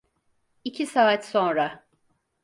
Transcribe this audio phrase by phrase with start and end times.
[0.63, 1.85] İki saat sonra.